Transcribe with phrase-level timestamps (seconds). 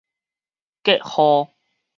[0.81, 1.53] 隔號